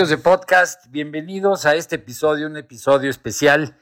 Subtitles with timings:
[0.00, 0.86] Amigos de podcast?
[0.88, 3.76] Bienvenidos a este episodio, un episodio especial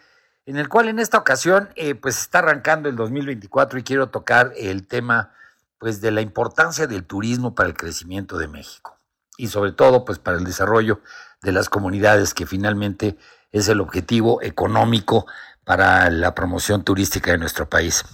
[0.47, 4.52] en el cual en esta ocasión eh, pues está arrancando el 2024 y quiero tocar
[4.56, 5.33] el tema
[5.78, 8.98] pues de la importancia del turismo para el crecimiento de México
[9.36, 11.02] y sobre todo pues para el desarrollo
[11.41, 13.16] de las comunidades que finalmente
[13.53, 15.25] es el objetivo económico
[15.62, 18.05] para la promoción turística de nuestro país.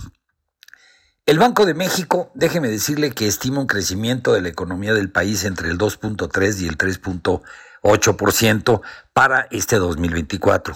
[1.27, 5.45] El Banco de México, déjeme decirle que estima un crecimiento de la economía del país
[5.45, 7.43] entre el 2.3 y el 3.8
[7.85, 8.81] 8%
[9.13, 10.75] para este 2024.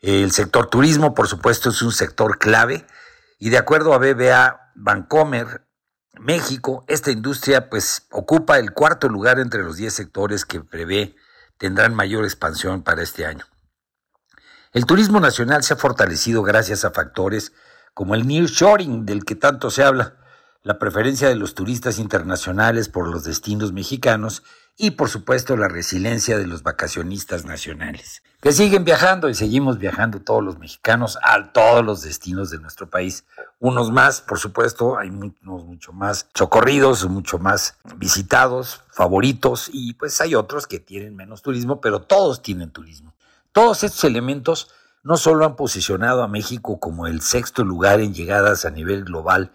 [0.00, 2.86] El sector turismo, por supuesto, es un sector clave
[3.38, 5.66] y de acuerdo a BBA Bancomer,
[6.20, 11.16] México, esta industria pues ocupa el cuarto lugar entre los 10 sectores que prevé
[11.58, 13.44] tendrán mayor expansión para este año.
[14.72, 17.52] El turismo nacional se ha fortalecido gracias a factores
[17.98, 20.14] como el nearshoring del que tanto se habla,
[20.62, 24.44] la preferencia de los turistas internacionales por los destinos mexicanos
[24.76, 30.20] y por supuesto la resiliencia de los vacacionistas nacionales, que siguen viajando y seguimos viajando
[30.20, 33.24] todos los mexicanos a todos los destinos de nuestro país.
[33.58, 40.20] Unos más, por supuesto, hay unos mucho más socorridos, mucho más visitados, favoritos, y pues
[40.20, 43.12] hay otros que tienen menos turismo, pero todos tienen turismo.
[43.50, 44.68] Todos estos elementos
[45.02, 49.52] no solo han posicionado a México como el sexto lugar en llegadas a nivel global,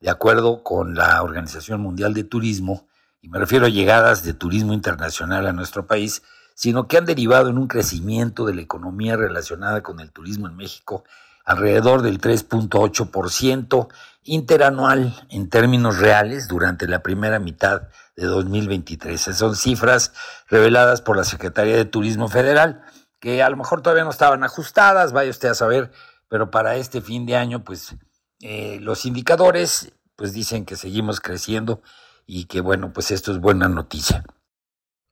[0.00, 2.86] de acuerdo con la Organización Mundial de Turismo,
[3.20, 6.22] y me refiero a llegadas de turismo internacional a nuestro país,
[6.54, 10.56] sino que han derivado en un crecimiento de la economía relacionada con el turismo en
[10.56, 11.04] México
[11.44, 13.88] alrededor del 3.8%
[14.24, 17.82] interanual en términos reales durante la primera mitad
[18.16, 19.20] de 2023.
[19.20, 20.12] son cifras
[20.48, 22.82] reveladas por la Secretaría de Turismo Federal,
[23.24, 25.90] que a lo mejor todavía no estaban ajustadas, vaya usted a saber,
[26.28, 27.96] pero para este fin de año, pues
[28.42, 31.80] eh, los indicadores pues dicen que seguimos creciendo
[32.26, 34.24] y que bueno, pues esto es buena noticia.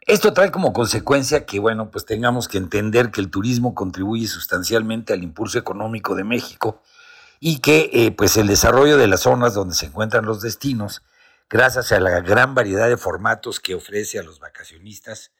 [0.02, 5.14] Esto trae como consecuencia que, bueno, pues tengamos que entender que el turismo contribuye sustancialmente
[5.14, 6.82] al impulso económico de México
[7.40, 11.02] y que, eh, pues, el desarrollo de las zonas donde se encuentran los destinos,
[11.48, 15.30] gracias a la gran variedad de formatos que ofrece a los vacacionistas,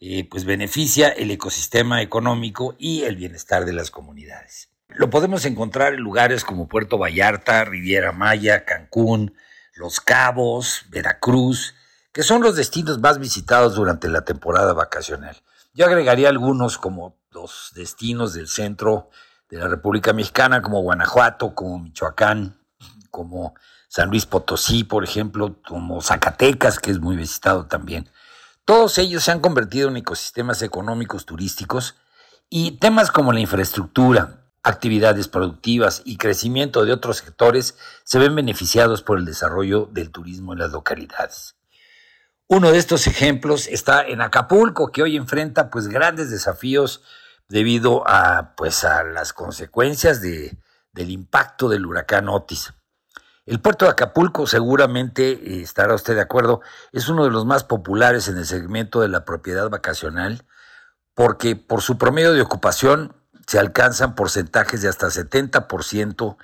[0.00, 4.70] eh, pues beneficia el ecosistema económico y el bienestar de las comunidades.
[4.88, 9.34] Lo podemos encontrar en lugares como Puerto Vallarta, Riviera Maya, Cancún,
[9.74, 11.74] los Cabos, Veracruz,
[12.12, 15.36] que son los destinos más visitados durante la temporada vacacional.
[15.74, 19.10] Yo agregaría algunos como los destinos del centro
[19.50, 22.58] de la República Mexicana, como Guanajuato, como Michoacán,
[23.10, 23.54] como
[23.88, 28.08] San Luis Potosí, por ejemplo, como Zacatecas, que es muy visitado también.
[28.68, 31.94] Todos ellos se han convertido en ecosistemas económicos turísticos
[32.50, 39.00] y temas como la infraestructura, actividades productivas y crecimiento de otros sectores se ven beneficiados
[39.00, 41.56] por el desarrollo del turismo en las localidades.
[42.46, 47.00] Uno de estos ejemplos está en Acapulco, que hoy enfrenta pues grandes desafíos
[47.48, 50.58] debido a pues a las consecuencias de,
[50.92, 52.74] del impacto del huracán Otis.
[53.48, 56.60] El puerto de Acapulco, seguramente eh, estará usted de acuerdo,
[56.92, 60.44] es uno de los más populares en el segmento de la propiedad vacacional,
[61.14, 63.16] porque por su promedio de ocupación
[63.46, 66.36] se alcanzan porcentajes de hasta 70%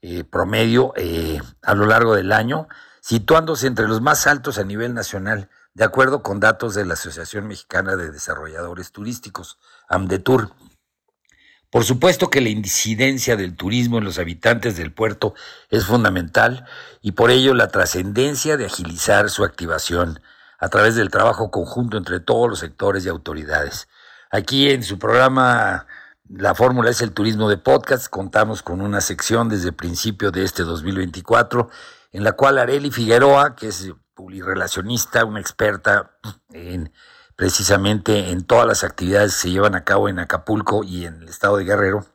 [0.00, 2.68] eh, promedio eh, a lo largo del año,
[3.02, 7.48] situándose entre los más altos a nivel nacional, de acuerdo con datos de la Asociación
[7.48, 9.58] Mexicana de Desarrolladores Turísticos,
[9.90, 10.52] AMDETUR.
[11.70, 15.34] Por supuesto que la incidencia del turismo en los habitantes del puerto
[15.68, 16.64] es fundamental
[17.02, 20.20] y por ello la trascendencia de agilizar su activación
[20.58, 23.88] a través del trabajo conjunto entre todos los sectores y autoridades.
[24.30, 25.86] Aquí en su programa
[26.28, 30.44] La fórmula es el turismo de podcast, contamos con una sección desde el principio de
[30.44, 31.68] este 2024
[32.12, 36.16] en la cual Areli Figueroa, que es publirelacionista, una experta
[36.52, 36.92] en
[37.36, 41.28] precisamente en todas las actividades que se llevan a cabo en Acapulco y en el
[41.28, 42.06] estado de Guerrero,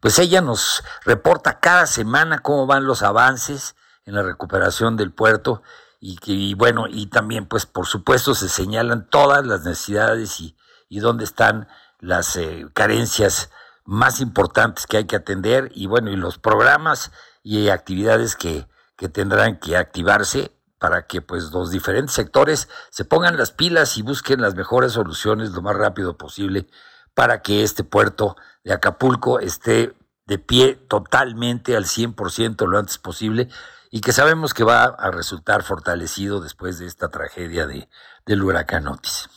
[0.00, 5.62] pues ella nos reporta cada semana cómo van los avances en la recuperación del puerto
[6.00, 10.56] y que bueno y también pues por supuesto se señalan todas las necesidades y,
[10.88, 11.68] y dónde están
[12.00, 13.50] las eh, carencias
[13.84, 17.12] más importantes que hay que atender y bueno y los programas
[17.44, 18.66] y actividades que,
[18.96, 20.52] que tendrán que activarse
[20.82, 25.50] para que pues los diferentes sectores se pongan las pilas y busquen las mejores soluciones
[25.50, 26.66] lo más rápido posible
[27.14, 29.94] para que este puerto de Acapulco esté
[30.26, 33.48] de pie totalmente al 100% lo antes posible
[33.92, 37.88] y que sabemos que va a resultar fortalecido después de esta tragedia de,
[38.26, 39.28] del huracán Otis.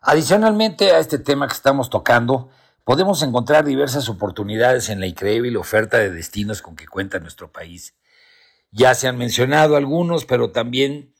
[0.00, 2.50] Adicionalmente a este tema que estamos tocando,
[2.82, 7.94] podemos encontrar diversas oportunidades en la increíble oferta de destinos con que cuenta nuestro país
[8.70, 11.14] ya se han mencionado algunos, pero también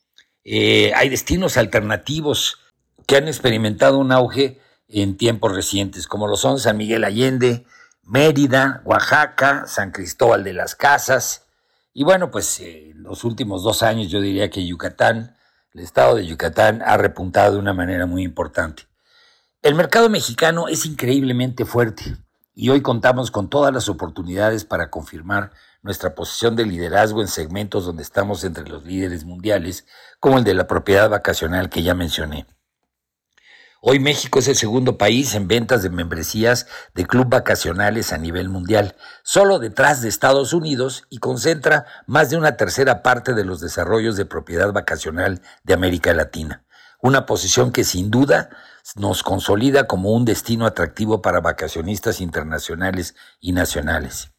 [0.45, 2.59] eh, hay destinos alternativos
[3.07, 7.67] que han experimentado un auge en tiempos recientes, como lo son San Miguel Allende,
[8.03, 11.47] Mérida, Oaxaca, San Cristóbal de las Casas.
[11.93, 15.37] Y bueno, pues eh, en los últimos dos años yo diría que Yucatán,
[15.73, 18.85] el estado de Yucatán, ha repuntado de una manera muy importante.
[19.63, 22.17] El mercado mexicano es increíblemente fuerte
[22.55, 25.51] y hoy contamos con todas las oportunidades para confirmar
[25.87, 29.87] nuestra posición de liderazgo en segmentos donde estamos entre los líderes mundiales,
[30.21, 32.45] como el de la propiedad vacacional que ya mencioné.
[33.81, 38.49] Hoy México es el segundo país en ventas de membresías de club vacacionales a nivel
[38.49, 43.61] mundial, solo detrás de Estados Unidos y concentra más de una tercera parte de los
[43.61, 46.65] desarrollos de propiedad vacacional de América Latina.
[47.01, 48.51] Una posición que sin duda
[48.97, 54.33] nos consolida como un destino atractivo para vacacionistas internacionales y nacionales.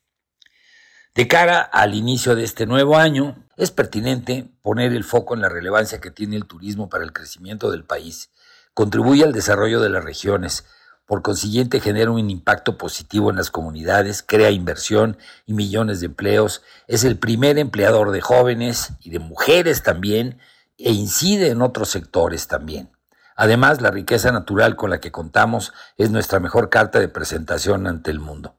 [1.17, 5.49] De cara al inicio de este nuevo año, es pertinente poner el foco en la
[5.49, 8.29] relevancia que tiene el turismo para el crecimiento del país,
[8.75, 10.65] contribuye al desarrollo de las regiones,
[11.07, 15.17] por consiguiente genera un impacto positivo en las comunidades, crea inversión
[15.47, 20.37] y millones de empleos, es el primer empleador de jóvenes y de mujeres también,
[20.77, 22.91] e incide en otros sectores también.
[23.35, 28.11] Además, la riqueza natural con la que contamos es nuestra mejor carta de presentación ante
[28.11, 28.53] el mundo.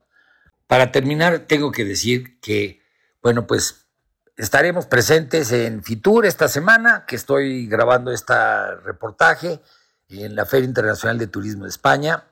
[0.69, 2.83] Para terminar, tengo que decir que,
[3.23, 3.87] bueno, pues
[4.37, 8.35] estaremos presentes en Fitur esta semana, que estoy grabando este
[8.85, 9.61] reportaje
[10.11, 12.25] en la Feria Internacional de Turismo de España.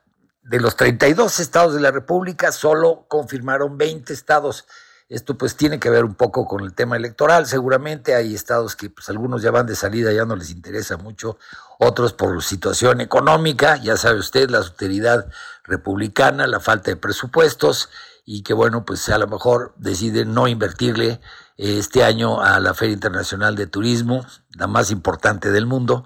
[0.43, 4.65] De los 32 estados de la República, solo confirmaron 20 estados
[5.09, 7.45] esto pues tiene que ver un poco con el tema electoral.
[7.45, 11.37] Seguramente hay estados que pues algunos ya van de salida, ya no les interesa mucho,
[11.79, 15.27] otros por situación económica, ya sabe usted, la austeridad
[15.63, 17.89] republicana, la falta de presupuestos
[18.29, 21.21] y que bueno, pues a lo mejor deciden no invertirle
[21.55, 26.03] este año a la Feria Internacional de Turismo, la más importante del mundo,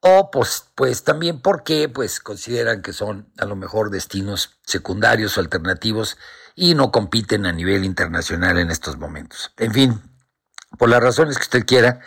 [0.00, 5.40] o pues, pues también porque pues consideran que son a lo mejor destinos secundarios o
[5.40, 6.18] alternativos
[6.54, 9.50] y no compiten a nivel internacional en estos momentos.
[9.56, 10.02] En fin,
[10.78, 12.00] por las razones que usted quiera,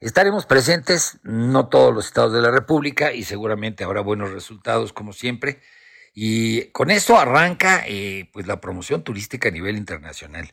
[0.00, 5.14] estaremos presentes, no todos los estados de la República, y seguramente habrá buenos resultados, como
[5.14, 5.62] siempre.
[6.20, 10.52] Y con esto arranca eh, pues la promoción turística a nivel internacional.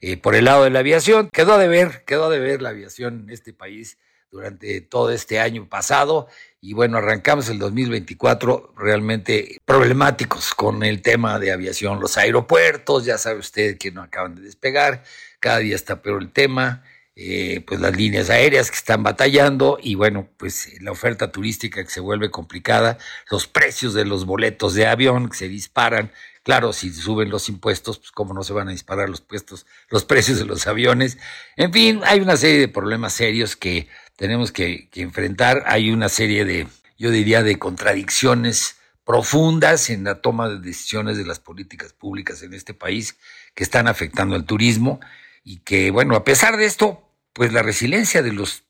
[0.00, 3.20] Eh, por el lado de la aviación, quedó de ver, quedó de ver la aviación
[3.20, 3.96] en este país
[4.32, 6.26] durante todo este año pasado
[6.60, 13.16] y bueno, arrancamos el 2024 realmente problemáticos con el tema de aviación, los aeropuertos, ya
[13.16, 15.04] sabe usted que no acaban de despegar,
[15.38, 16.82] cada día está peor el tema,
[17.16, 21.90] eh, pues las líneas aéreas que están batallando y bueno, pues la oferta turística que
[21.90, 22.98] se vuelve complicada,
[23.30, 26.10] los precios de los boletos de avión que se disparan,
[26.42, 30.04] claro, si suben los impuestos, pues cómo no se van a disparar los puestos, los
[30.04, 31.18] precios de los aviones,
[31.56, 35.64] en fin, hay una serie de problemas serios que tenemos que, enfrentar.
[35.66, 36.66] Hay una serie de,
[36.98, 42.54] yo diría, de contradicciones profundas en la toma de decisiones de las políticas públicas en
[42.54, 43.18] este país
[43.54, 45.00] que están afectando al turismo
[45.42, 47.03] y que, bueno, a pesar de esto,
[47.34, 48.64] pues la resiliencia de los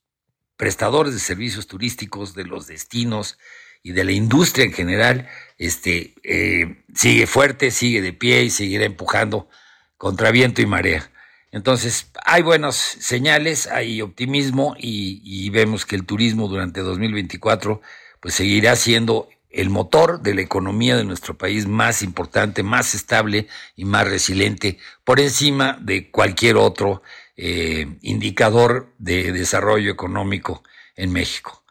[0.56, 3.38] prestadores de servicios turísticos, de los destinos
[3.82, 5.28] y de la industria en general,
[5.58, 9.48] este, eh, sigue fuerte, sigue de pie y seguirá empujando
[9.96, 11.10] contra viento y marea.
[11.52, 17.80] Entonces, hay buenas señales, hay optimismo y, vemos que el turismo durante 2024
[18.18, 23.46] pues seguirá siendo el motor de la economía de nuestro país más importante, más estable
[23.76, 27.02] y más resiliente, por encima de cualquier otro
[27.36, 30.62] eh, indicador de desarrollo económico
[30.96, 31.64] en México.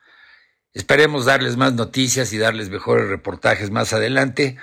[0.73, 4.57] Esperemos darles más noticias y darles mejores reportajes más adelante.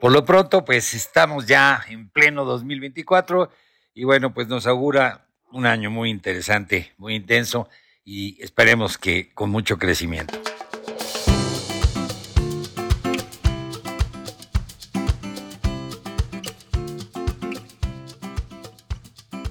[0.00, 3.50] Por lo pronto, pues estamos ya en pleno 2024
[3.94, 7.68] y bueno, pues nos augura un año muy interesante, muy intenso
[8.04, 10.38] y esperemos que con mucho crecimiento.